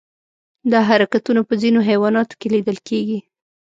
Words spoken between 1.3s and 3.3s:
په ځینو حیواناتو کې لیدل کېږي.